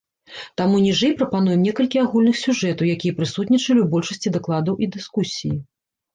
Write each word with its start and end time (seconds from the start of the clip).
Таму 0.59 0.77
ніжэй 0.85 1.11
прапануем 1.19 1.61
некалькі 1.67 1.97
агульных 2.05 2.39
сюжэтаў, 2.45 2.91
якія 2.95 3.17
прысутнічалі 3.21 3.67
ў 3.83 3.87
большасці 3.93 4.27
дакладаў 4.41 4.83
і 4.87 4.93
дыскусіі. 4.99 5.55